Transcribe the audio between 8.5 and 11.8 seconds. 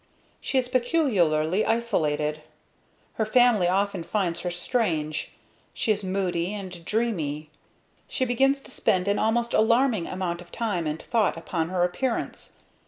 to spend an almost alarming amount of time and thought upon